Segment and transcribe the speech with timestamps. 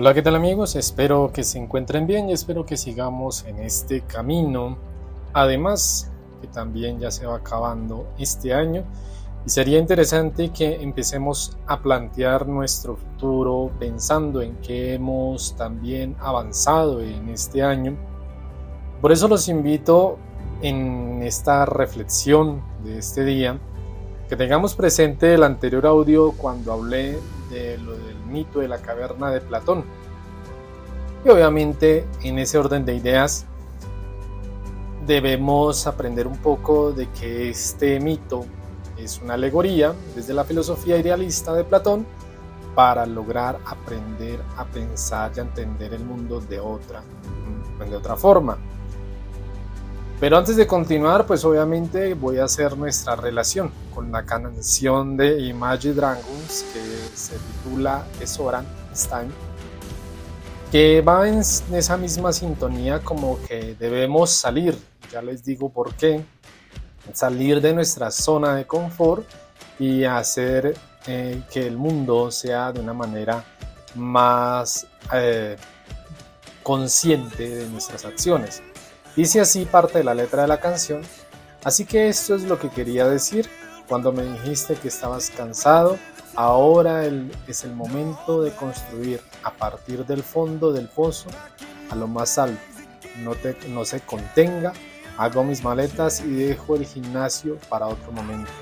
[0.00, 0.76] Hola, ¿qué tal amigos?
[0.76, 4.78] Espero que se encuentren bien y espero que sigamos en este camino.
[5.32, 6.08] Además,
[6.40, 8.84] que también ya se va acabando este año
[9.44, 17.00] y sería interesante que empecemos a plantear nuestro futuro pensando en que hemos también avanzado
[17.00, 17.96] en este año.
[19.00, 20.16] Por eso los invito
[20.62, 23.58] en esta reflexión de este día
[24.28, 27.18] que tengamos presente el anterior audio cuando hablé
[27.50, 29.84] de lo del mito de la caverna de Platón.
[31.24, 33.44] Y obviamente en ese orden de ideas
[35.06, 38.44] debemos aprender un poco de que este mito
[38.96, 42.06] es una alegoría desde la filosofía idealista de Platón
[42.74, 47.02] para lograr aprender a pensar y a entender el mundo de otra,
[47.88, 48.58] de otra forma.
[50.20, 55.40] Pero antes de continuar, pues obviamente voy a hacer nuestra relación con la canción de
[55.40, 59.28] Imagine Dragons que se titula Es hora, es time,
[60.70, 64.78] que va en esa misma sintonía como que debemos salir,
[65.10, 66.22] ya les digo por qué,
[67.14, 69.26] salir de nuestra zona de confort
[69.78, 70.76] y hacer
[71.06, 73.44] eh, que el mundo sea de una manera
[73.94, 75.56] más eh,
[76.62, 78.62] consciente de nuestras acciones.
[79.16, 81.00] Dice así parte de la letra de la canción,
[81.64, 83.48] así que esto es lo que quería decir
[83.88, 85.96] cuando me dijiste que estabas cansado,
[86.38, 87.04] ahora
[87.48, 91.28] es el momento de construir a partir del fondo del pozo
[91.90, 92.60] a lo más alto.
[93.24, 93.32] No,
[93.70, 94.72] no se contenga,
[95.16, 98.52] hago mis maletas y dejo el gimnasio para otro momento.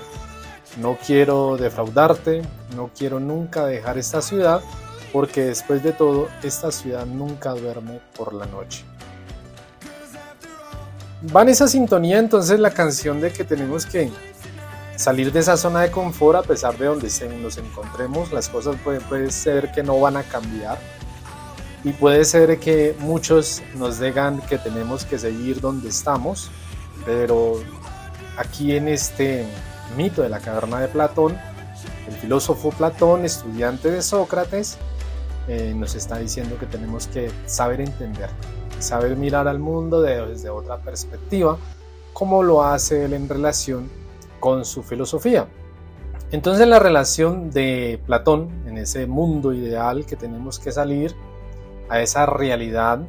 [0.81, 2.41] No quiero defraudarte,
[2.75, 4.63] no quiero nunca dejar esta ciudad,
[5.13, 8.85] porque después de todo, esta ciudad nunca duerme por la noche.
[11.35, 14.09] Va en esa sintonía entonces la canción de que tenemos que
[14.97, 17.09] salir de esa zona de confort a pesar de donde
[17.41, 18.31] nos encontremos.
[18.33, 20.77] Las cosas puede, puede ser que no van a cambiar
[21.83, 26.51] y puede ser que muchos nos digan que tenemos que seguir donde estamos,
[27.05, 27.61] pero
[28.37, 29.45] aquí en este
[29.95, 31.37] mito de la caverna de Platón,
[32.09, 34.77] el filósofo Platón, estudiante de Sócrates,
[35.47, 38.29] eh, nos está diciendo que tenemos que saber entender
[38.79, 41.57] saber mirar al mundo desde otra perspectiva,
[42.13, 43.89] como lo hace él en relación
[44.47, 45.45] con su filosofía.
[46.31, 51.13] Entonces la relación de Platón en ese mundo ideal que tenemos que salir
[51.89, 53.01] a esa realidad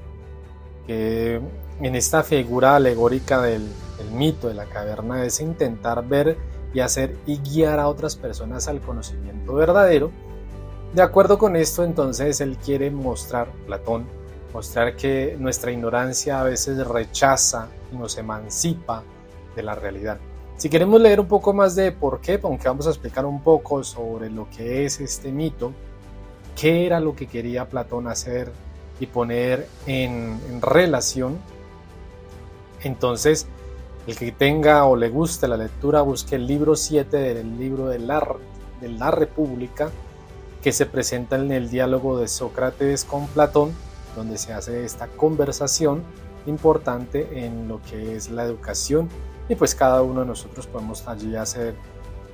[0.84, 1.40] que
[1.80, 3.68] en esta figura alegórica del,
[3.98, 6.36] del mito de la caverna es intentar ver
[6.74, 10.10] y hacer y guiar a otras personas al conocimiento verdadero.
[10.92, 14.08] De acuerdo con esto, entonces él quiere mostrar, Platón,
[14.52, 19.04] mostrar que nuestra ignorancia a veces rechaza y nos emancipa
[19.54, 20.18] de la realidad.
[20.58, 23.84] Si queremos leer un poco más de por qué, aunque vamos a explicar un poco
[23.84, 25.72] sobre lo que es este mito,
[26.60, 28.50] qué era lo que quería Platón hacer
[28.98, 31.38] y poner en, relación,
[32.82, 33.46] entonces
[34.08, 38.00] el que tenga o le guste la lectura, busque el libro 7 del libro de
[38.00, 38.26] la,
[38.80, 39.92] de la República,
[40.60, 43.72] que se presenta en el diálogo de Sócrates con Platón,
[44.16, 46.02] donde se hace esta conversación
[46.46, 49.08] importante en lo que es la educación
[49.48, 51.74] y pues cada uno de nosotros podemos allí hacer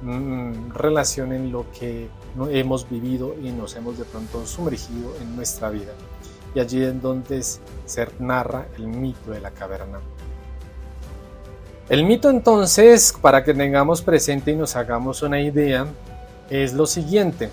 [0.02, 2.08] mm, relación en lo que
[2.50, 5.92] hemos vivido y nos hemos de pronto sumergido en nuestra vida.
[6.54, 10.00] Y allí es donde se narra el mito de la caverna.
[11.88, 15.86] El mito entonces, para que tengamos presente y nos hagamos una idea,
[16.48, 17.50] es lo siguiente.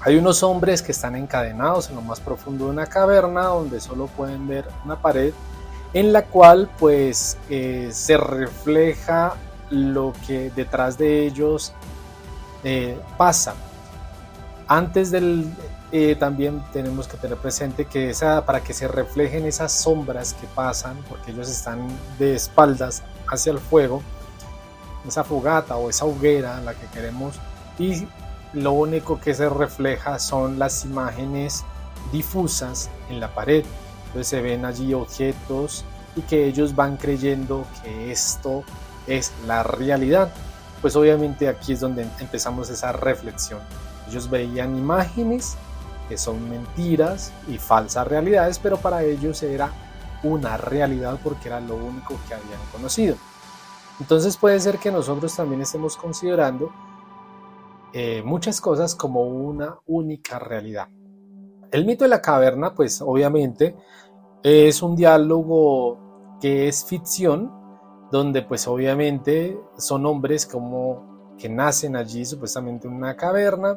[0.00, 4.06] Hay unos hombres que están encadenados en lo más profundo de una caverna donde solo
[4.06, 5.32] pueden ver una pared
[5.94, 9.34] en la cual pues eh, se refleja
[9.70, 11.72] lo que detrás de ellos
[12.64, 13.54] eh, pasa.
[14.66, 15.50] Antes del
[15.92, 20.48] eh, también tenemos que tener presente que esa, para que se reflejen esas sombras que
[20.48, 21.86] pasan, porque ellos están
[22.18, 24.02] de espaldas hacia el fuego,
[25.06, 27.36] esa fogata o esa hoguera la que queremos
[27.78, 28.08] y
[28.54, 31.64] lo único que se refleja son las imágenes
[32.10, 33.64] difusas en la pared.
[34.14, 35.84] Entonces se ven allí objetos
[36.14, 38.62] y que ellos van creyendo que esto
[39.08, 40.32] es la realidad.
[40.80, 43.58] Pues obviamente aquí es donde empezamos esa reflexión.
[44.08, 45.56] Ellos veían imágenes
[46.08, 49.72] que son mentiras y falsas realidades, pero para ellos era
[50.22, 53.16] una realidad porque era lo único que habían conocido.
[53.98, 56.70] Entonces puede ser que nosotros también estemos considerando
[57.92, 60.86] eh, muchas cosas como una única realidad.
[61.74, 63.74] El mito de la caverna, pues obviamente
[64.44, 67.50] es un diálogo que es ficción,
[68.12, 73.76] donde pues obviamente son hombres como que nacen allí supuestamente en una caverna,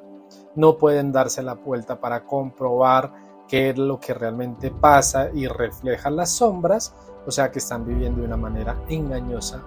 [0.54, 3.14] no pueden darse la vuelta para comprobar
[3.48, 6.94] qué es lo que realmente pasa y refleja las sombras,
[7.26, 9.64] o sea que están viviendo de una manera engañosa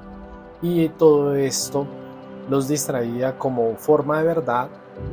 [0.62, 1.84] y todo esto
[2.48, 4.68] los distraía como forma de verdad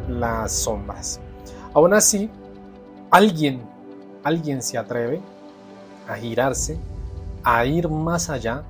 [0.07, 1.19] las sombras.
[1.73, 2.29] Aún así,
[3.11, 3.61] alguien,
[4.23, 5.21] alguien se atreve
[6.07, 6.77] a girarse,
[7.43, 8.63] a ir más allá.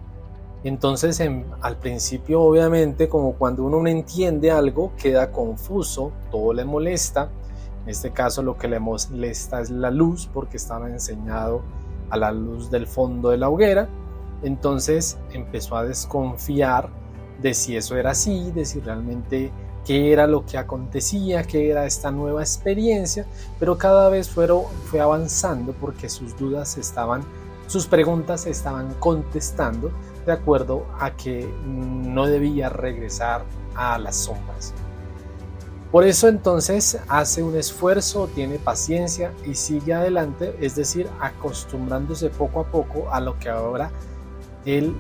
[0.64, 1.22] Entonces,
[1.62, 7.30] al principio, obviamente, como cuando uno no entiende algo, queda confuso, todo le molesta.
[7.84, 11.62] En este caso, lo que le molesta es la luz, porque estaba enseñado
[12.10, 13.88] a la luz del fondo de la hoguera.
[14.44, 16.90] Entonces empezó a desconfiar
[17.42, 19.52] de si eso era así, de si realmente
[19.88, 23.26] qué era lo que acontecía, qué era esta nueva experiencia,
[23.58, 27.24] pero cada vez fue avanzando porque sus dudas estaban,
[27.68, 29.90] sus preguntas se estaban contestando
[30.26, 33.46] de acuerdo a que no debía regresar
[33.76, 34.74] a las sombras.
[35.90, 42.60] Por eso entonces hace un esfuerzo, tiene paciencia y sigue adelante, es decir, acostumbrándose poco
[42.60, 43.90] a poco a lo que ahora
[44.66, 44.94] él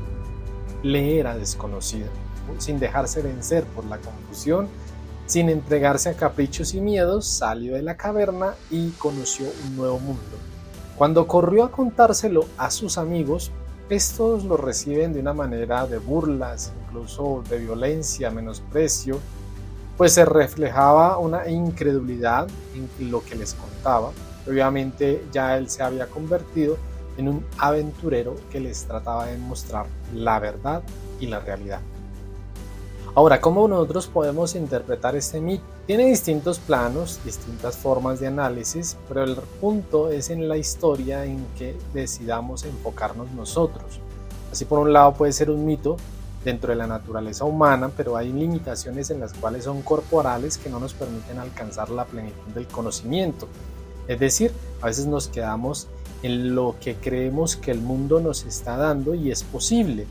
[0.82, 2.08] le era desconocido
[2.58, 4.68] sin dejarse vencer por la confusión,
[5.26, 10.38] sin entregarse a caprichos y miedos, salió de la caverna y conoció un nuevo mundo.
[10.98, 13.52] Cuando corrió a contárselo a sus amigos,
[13.90, 19.20] estos lo reciben de una manera de burlas, incluso de violencia, menosprecio,
[19.96, 24.12] pues se reflejaba una incredulidad en lo que les contaba.
[24.48, 26.78] Obviamente ya él se había convertido
[27.18, 30.84] en un aventurero que les trataba de mostrar la verdad
[31.20, 31.82] y la realidad.
[33.18, 35.64] Ahora, ¿cómo nosotros podemos interpretar este mito?
[35.88, 41.44] Tiene distintos planos, distintas formas de análisis, pero el punto es en la historia en
[41.58, 44.00] que decidamos enfocarnos nosotros.
[44.52, 45.98] Así por un lado puede ser un mito
[46.46, 50.80] dentro de la naturaleza humana, pero hay limitaciones en las cuales son corporales que no
[50.80, 53.48] nos permiten alcanzar la plenitud del conocimiento.
[54.08, 55.88] Es decir, a veces nos quedamos
[56.22, 60.06] en lo que creemos que el mundo nos está dando y es posible,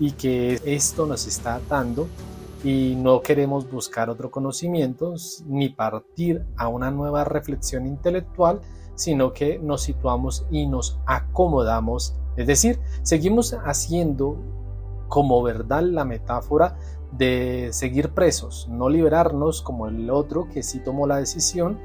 [0.00, 2.08] y que esto nos está dando
[2.64, 5.14] y no queremos buscar otro conocimiento
[5.46, 8.60] ni partir a una nueva reflexión intelectual,
[8.94, 14.36] sino que nos situamos y nos acomodamos, es decir, seguimos haciendo
[15.08, 16.76] como verdad la metáfora
[17.12, 21.78] de seguir presos, no liberarnos como el otro que sí tomó la decisión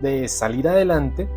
[0.00, 1.28] de salir adelante.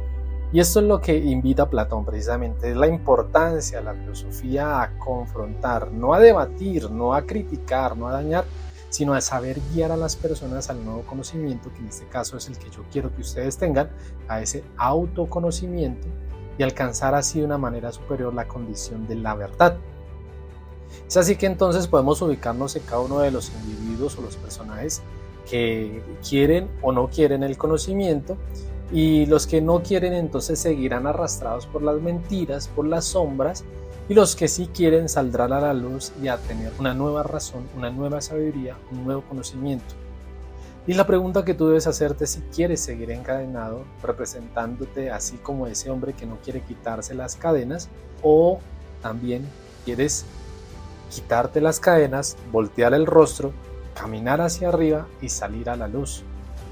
[0.54, 5.00] Y esto es lo que invita Platón precisamente, es la importancia de la filosofía a
[5.00, 8.46] confrontar, no a debatir, no a criticar, no a dañar,
[8.94, 12.48] sino a saber guiar a las personas al nuevo conocimiento, que en este caso es
[12.48, 13.90] el que yo quiero que ustedes tengan,
[14.28, 16.08] a ese autoconocimiento
[16.60, 19.78] y alcanzar así de una manera superior la condición de la verdad.
[21.08, 25.02] Es así que entonces podemos ubicarnos en cada uno de los individuos o los personajes
[25.50, 28.38] que quieren o no quieren el conocimiento
[28.92, 33.64] y los que no quieren entonces seguirán arrastrados por las mentiras, por las sombras
[34.10, 37.68] y los que sí quieren saldrán a la luz y a tener una nueva razón,
[37.76, 39.96] una nueva sabiduría, un nuevo conocimiento.
[40.86, 45.90] Y la pregunta que tú debes hacerte si quieres seguir encadenado, representándote así como ese
[45.90, 47.90] hombre que no quiere quitarse las cadenas,
[48.22, 48.60] o
[49.02, 49.48] también
[49.86, 50.26] quieres
[51.10, 53.54] quitarte las cadenas, voltear el rostro,
[53.94, 56.24] caminar hacia arriba y salir a la luz,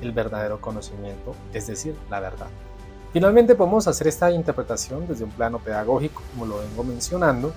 [0.02, 2.48] el verdadero conocimiento, es decir, la verdad.
[3.14, 7.54] Finalmente podemos hacer esta interpretación desde un plano pedagógico, como lo vengo mencionando,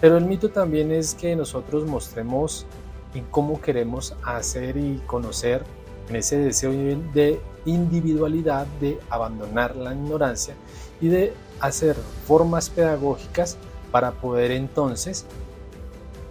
[0.00, 2.66] pero el mito también es que nosotros mostremos
[3.14, 5.62] en cómo queremos hacer y conocer
[6.08, 10.54] en ese deseo de individualidad, de abandonar la ignorancia
[11.00, 11.96] y de hacer
[12.26, 13.56] formas pedagógicas
[13.90, 15.24] para poder entonces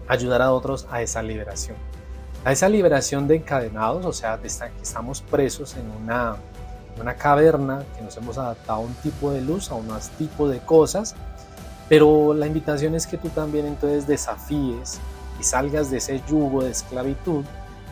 [0.07, 1.77] ayudar a otros a esa liberación.
[2.43, 6.35] A esa liberación de encadenados, o sea, de que estamos presos en una
[6.99, 9.87] una caverna, que nos hemos adaptado a un tipo de luz, a un
[10.17, 11.15] tipo de cosas,
[11.89, 14.99] pero la invitación es que tú también entonces desafíes
[15.39, 17.43] y salgas de ese yugo de esclavitud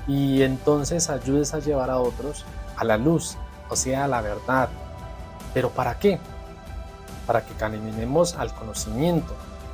[0.07, 2.45] y entonces ayudes a llevar a otros
[2.75, 3.37] a la luz,
[3.69, 4.69] o sea, a la verdad.
[5.53, 6.19] ¿Pero para qué?
[7.27, 9.33] Para que caminemos al conocimiento,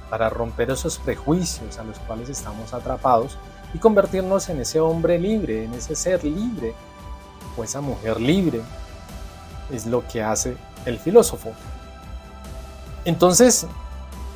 [0.09, 3.37] para romper esos prejuicios a los cuales estamos atrapados
[3.73, 6.73] y convertirnos en ese hombre libre, en ese ser libre,
[7.57, 8.61] o esa mujer libre
[9.71, 11.51] es lo que hace el filósofo.
[13.05, 13.65] Entonces,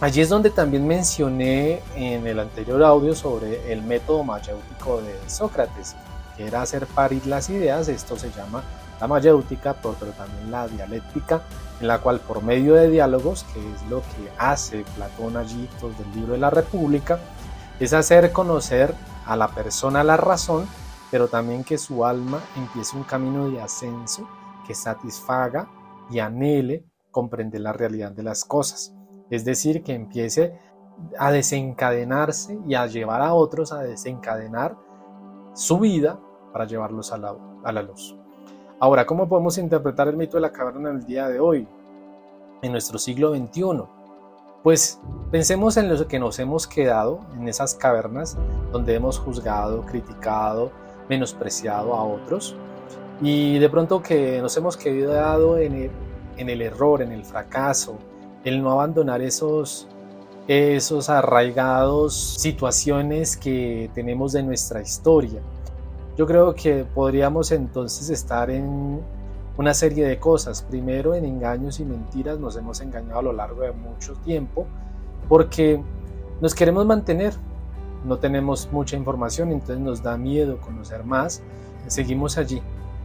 [0.01, 5.95] allí es donde también mencioné en el anterior audio sobre el método mayéutico de Sócrates,
[6.37, 8.63] que era hacer parir las ideas, esto se llama
[8.99, 11.41] la mayéutica, pero también la dialéctica,
[11.81, 15.97] en la cual por medio de diálogos, que es lo que hace Platón allí pues,
[15.97, 17.19] del libro de la República,
[17.79, 20.65] es hacer conocer a la persona la razón,
[21.11, 24.27] pero también que su alma empiece un camino de ascenso
[24.65, 25.69] que satisfaga
[26.09, 28.93] y anhele comprender la realidad de las cosas.
[29.29, 30.57] Es decir, que empiece
[31.17, 34.77] a desencadenarse y a llevar a otros a desencadenar
[35.53, 36.19] su vida
[36.51, 38.15] para llevarlos a la, a la luz.
[38.79, 41.67] Ahora, ¿cómo podemos interpretar el mito de la caverna en el día de hoy,
[42.61, 43.83] en nuestro siglo XXI?
[44.61, 44.99] Pues
[45.31, 48.37] pensemos en lo que nos hemos quedado en esas cavernas
[48.71, 50.71] donde hemos juzgado, criticado,
[51.09, 52.55] menospreciado a otros
[53.23, 55.89] y de pronto que nos hemos quedado en
[56.37, 57.97] el, error, en el fracaso,
[58.43, 59.87] el no abandonar esos,
[60.45, 65.39] esos arraigados situaciones que tenemos de nuestra historia.
[66.17, 68.99] Yo creo que podríamos entonces estar en
[69.55, 70.61] una serie de cosas.
[70.61, 74.67] Primero, en engaños y mentiras nos hemos engañado a lo largo de mucho tiempo
[75.29, 75.81] porque
[76.41, 77.33] nos queremos mantener.
[78.03, 81.41] No tenemos mucha información, entonces nos da miedo conocer más.
[81.87, 82.61] Seguimos allí.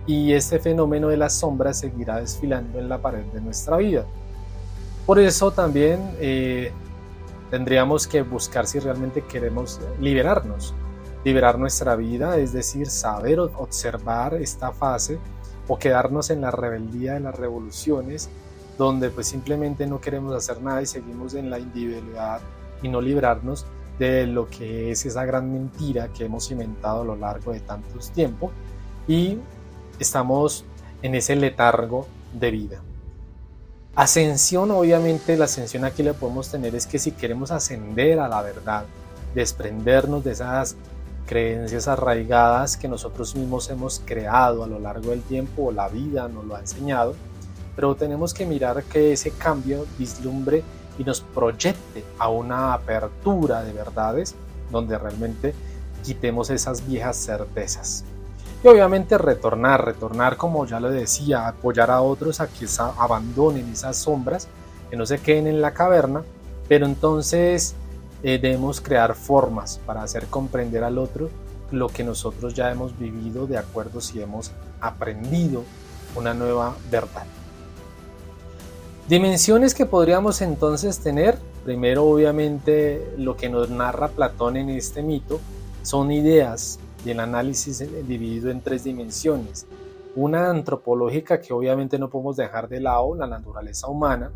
[0.09, 4.07] Y este fenómeno de las sombras seguirá desfilando en la pared de nuestra vida.
[5.05, 6.73] Por eso también eh,
[7.51, 10.75] tendríamos que buscar si realmente queremos liberarnos,
[11.25, 15.19] liberar nuestra vida, es decir, saber observar esta fase
[15.69, 18.31] o quedarnos en la rebeldía de las revoluciones,
[18.79, 22.41] donde pues simplemente no queremos hacer nada y seguimos en la individualidad
[22.83, 23.67] y no librarnos
[23.99, 28.11] de lo que es esa gran mentira que hemos inventado a lo largo de tantos
[28.11, 28.53] tiempos
[29.07, 29.39] y
[29.99, 30.65] estamos
[31.03, 32.81] en ese letargo de vida.
[33.95, 38.43] Ascensión, obviamente la ascensión aquí la podemos tener es que si queremos ascender a la
[38.43, 38.85] verdad,
[39.35, 40.77] desprendernos de esas
[41.27, 46.29] creencias arraigadas que nosotros mismos hemos creado a lo largo del tiempo o la vida
[46.29, 47.15] nos lo ha enseñado,
[47.77, 50.63] pero tenemos que mirar que ese cambio vislumbre
[50.99, 54.35] y nos proyecte a una apertura de verdades
[54.71, 55.55] donde realmente
[56.05, 58.05] quitemos esas viejas certezas.
[58.63, 63.97] Y obviamente retornar, retornar como ya lo decía, apoyar a otros a que abandonen esas
[63.97, 64.49] sombras,
[64.91, 66.25] que no se queden en la caverna,
[66.69, 67.75] pero entonces
[68.23, 71.31] eh, debemos crear formas para hacer comprender al otro
[71.71, 74.51] lo que nosotros ya hemos vivido de acuerdo si hemos
[74.81, 75.63] aprendido
[76.17, 77.27] una nueva verdad.
[79.09, 85.41] Dimensiones que podríamos entonces tener, primero obviamente lo que nos narra Platón en este mito,
[85.83, 86.79] son ideas
[87.11, 89.67] el análisis dividido en tres dimensiones.
[90.17, 94.33] Una antropológica que obviamente no podemos dejar de lado, la naturaleza humana,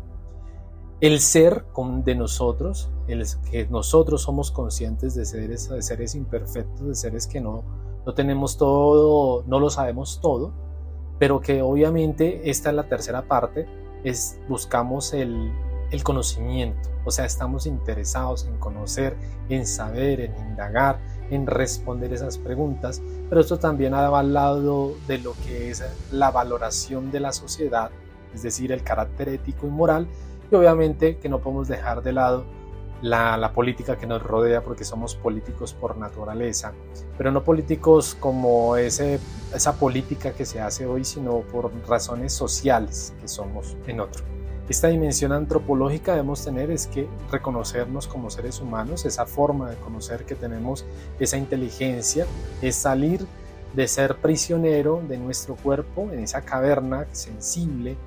[1.01, 1.65] el ser
[2.05, 7.41] de nosotros, el que nosotros somos conscientes de seres, de seres imperfectos, de seres que
[7.41, 7.63] no,
[8.05, 10.53] no tenemos todo, no lo sabemos todo,
[11.19, 13.67] pero que obviamente esta es la tercera parte,
[14.05, 15.51] es buscamos el,
[15.91, 19.17] el conocimiento, o sea, estamos interesados en conocer,
[19.49, 20.99] en saber, en indagar,
[21.33, 27.11] en responder esas preguntas, pero esto también al lado de lo que es la valoración
[27.11, 27.91] de la sociedad,
[28.33, 30.07] es decir, el carácter ético y moral,
[30.51, 32.45] y obviamente que no podemos dejar de lado
[33.03, 36.71] la, política que nos rodea porque somos políticos por naturaleza,
[37.17, 43.27] pero no políticos como esa política que se hace hoy, sino por razones sociales que
[43.27, 44.23] somos en otro.
[44.69, 50.23] Esta dimensión antropológica debemos tener es que reconocernos como seres humanos, esa forma de conocer
[50.23, 50.85] que tenemos
[51.19, 52.25] esa inteligencia,
[52.61, 53.25] es salir
[53.75, 57.97] de ser prisionero de nuestro cuerpo en esa caverna sensible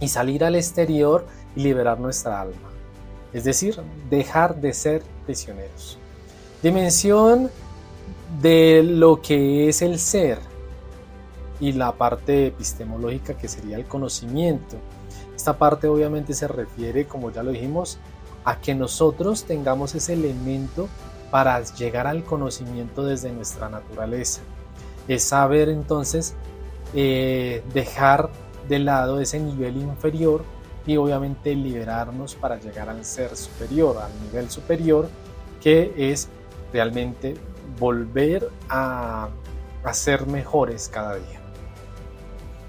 [0.00, 2.70] y salir al exterior y liberar nuestra alma.
[3.32, 3.76] Es decir,
[4.08, 5.98] dejar de ser prisioneros.
[6.64, 7.48] Dimensión
[8.42, 10.38] de lo que es el ser
[11.60, 14.76] y la parte epistemológica que sería el conocimiento
[15.40, 17.98] esta parte obviamente se refiere, como ya lo dijimos,
[18.44, 20.86] a que nosotros tengamos ese elemento
[21.30, 24.42] para llegar al conocimiento desde nuestra naturaleza.
[25.08, 26.34] Es saber entonces
[26.92, 28.28] eh, dejar
[28.68, 30.44] de lado ese nivel inferior
[30.86, 35.08] y obviamente liberarnos para llegar al ser superior, al nivel superior,
[35.62, 36.28] que es
[36.70, 37.34] realmente
[37.78, 39.30] volver a,
[39.84, 41.39] a ser mejores cada día.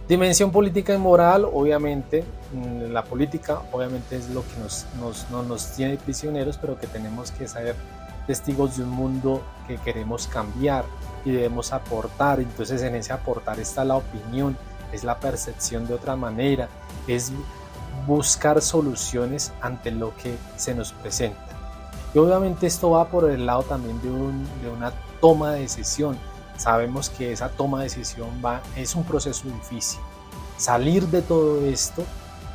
[0.08, 5.72] Dimensión política y moral, obviamente, mm, la política obviamente es lo que nos, nos, nos
[5.74, 7.76] tiene prisioneros, pero que tenemos que ser
[8.28, 10.86] testigos de un mundo que queremos cambiar
[11.24, 12.40] y debemos aportar.
[12.40, 14.58] Entonces en ese aportar está la opinión,
[14.92, 16.68] es la percepción de otra manera,
[17.08, 17.32] es
[18.06, 21.40] buscar soluciones ante lo que se nos presenta.
[22.14, 24.92] Y obviamente esto va por el lado también de, un, de una
[25.22, 26.18] toma de decisión
[26.62, 28.30] sabemos que esa toma de decisión
[28.76, 30.00] es un proceso difícil.
[30.58, 32.04] Salir de todo esto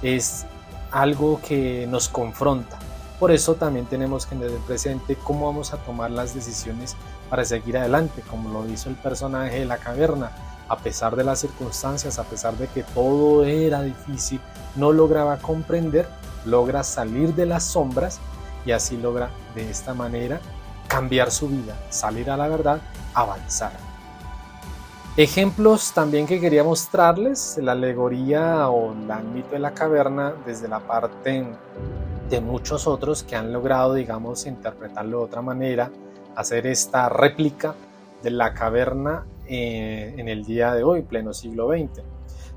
[0.01, 0.47] es
[0.93, 2.79] algo que nos confronta.
[3.19, 6.95] Por eso también tenemos que tener presente cómo vamos a tomar las decisiones
[7.29, 10.31] para seguir adelante, como lo hizo el personaje de la caverna.
[10.69, 14.41] a pesar de las circunstancias, a pesar de que todo era difícil,
[14.75, 16.09] no lograba comprender,
[16.45, 18.19] logra salir de las sombras
[18.65, 20.41] y así logra de esta manera
[20.89, 22.81] cambiar su vida, salir a la verdad,
[23.15, 23.86] avanzar.
[25.19, 30.81] Ejemplos también que quería mostrarles, la alegoría o el mito de la caverna desde la
[30.81, 31.43] parte
[32.29, 35.91] de muchos otros que han logrado, digamos, interpretarlo de otra manera,
[36.35, 37.75] hacer esta réplica
[38.23, 42.03] de la caverna eh, en el día de hoy, pleno siglo XX.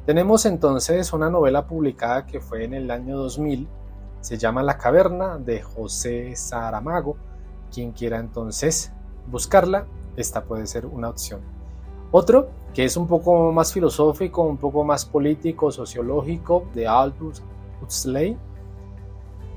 [0.06, 3.70] Tenemos entonces una novela publicada que fue en el año 2000,
[4.20, 7.16] se llama La caverna de José Saramago.
[7.74, 8.92] Quien quiera entonces
[9.28, 9.86] buscarla,
[10.18, 11.59] esta puede ser una opción.
[12.12, 17.42] Otro que es un poco más filosófico, un poco más político, sociológico, de Aldous
[17.82, 18.38] Huxley,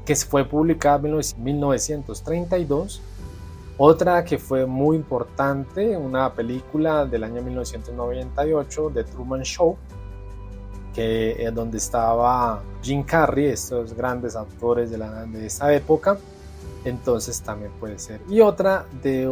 [0.05, 3.03] que fue publicada en 1932
[3.79, 9.77] otra que fue muy importante, una película del año 1998 de Truman Show,
[10.95, 16.19] que es donde estaba Jim Carrey, estos grandes actores de esa época,
[16.85, 18.21] entonces también puede ser.
[18.29, 19.29] Y otra de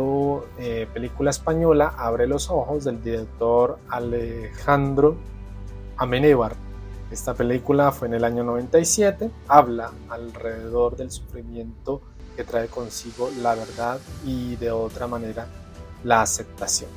[0.58, 5.16] eh, película española, Abre los ojos, del director Alejandro
[5.96, 6.54] Amenébar.
[7.10, 12.02] Esta película fue en el año 97, habla alrededor del sufrimiento
[12.36, 15.46] que trae consigo la verdad y de otra manera
[16.04, 16.88] la aceptación.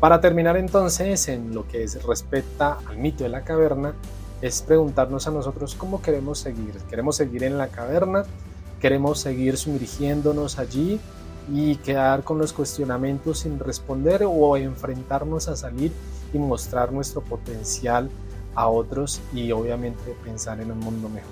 [0.00, 3.94] Para terminar entonces en lo que es respecta al mito de la caverna,
[4.40, 6.74] es preguntarnos a nosotros cómo queremos seguir.
[6.90, 8.24] ¿Queremos seguir en la caverna?
[8.82, 10.98] ¿Queremos seguir sumergiéndonos allí
[11.48, 15.92] y quedar con los cuestionamientos sin responder o enfrentarnos a salir
[16.32, 18.10] y mostrar nuestro potencial
[18.56, 21.30] a otros y obviamente pensar en un mundo mejor?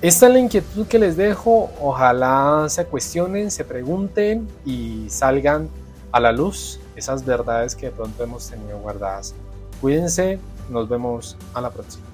[0.00, 1.68] Esta es la inquietud que les dejo.
[1.80, 5.68] Ojalá se cuestionen, se pregunten y salgan
[6.12, 9.34] a la luz esas verdades que de pronto hemos tenido guardadas.
[9.80, 10.38] Cuídense,
[10.70, 12.07] nos vemos a la próxima.